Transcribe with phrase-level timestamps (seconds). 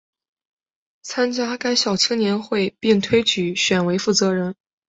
[1.03, 4.55] 参加该校青年会并被推选为负责人。